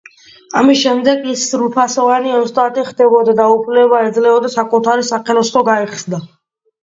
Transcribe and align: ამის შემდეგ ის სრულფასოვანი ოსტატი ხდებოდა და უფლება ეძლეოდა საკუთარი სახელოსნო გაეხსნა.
ამის 0.59 0.77
შემდეგ 0.83 1.27
ის 1.33 1.43
სრულფასოვანი 1.49 2.31
ოსტატი 2.37 2.85
ხდებოდა 2.87 3.35
და 3.41 3.45
უფლება 3.57 4.01
ეძლეოდა 4.07 4.51
საკუთარი 4.57 5.05
სახელოსნო 5.11 5.63
გაეხსნა. 5.69 6.23